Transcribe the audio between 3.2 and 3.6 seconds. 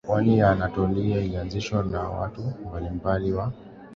wa